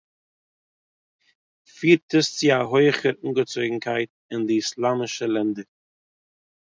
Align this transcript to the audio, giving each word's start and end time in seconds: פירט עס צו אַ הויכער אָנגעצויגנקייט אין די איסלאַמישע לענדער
פירט 1.75 2.09
עס 2.17 2.27
צו 2.37 2.47
אַ 2.57 2.67
הויכער 2.71 3.15
אָנגעצויגנקייט 3.25 4.11
אין 4.31 4.41
די 4.47 4.55
איסלאַמישע 4.61 5.25
לענדער 5.33 5.69